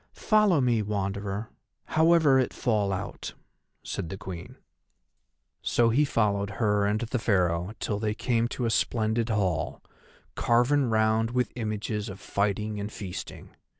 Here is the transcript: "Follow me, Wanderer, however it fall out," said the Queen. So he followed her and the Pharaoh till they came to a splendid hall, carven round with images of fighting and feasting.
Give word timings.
"Follow 0.15 0.59
me, 0.59 0.81
Wanderer, 0.81 1.51
however 1.85 2.39
it 2.39 2.53
fall 2.55 2.91
out," 2.91 3.35
said 3.83 4.09
the 4.09 4.17
Queen. 4.17 4.57
So 5.61 5.89
he 5.89 6.05
followed 6.05 6.49
her 6.57 6.87
and 6.87 7.01
the 7.01 7.19
Pharaoh 7.19 7.73
till 7.79 7.99
they 7.99 8.15
came 8.15 8.47
to 8.47 8.65
a 8.65 8.71
splendid 8.71 9.29
hall, 9.29 9.83
carven 10.33 10.89
round 10.89 11.29
with 11.29 11.53
images 11.55 12.09
of 12.09 12.19
fighting 12.19 12.79
and 12.79 12.91
feasting. 12.91 13.55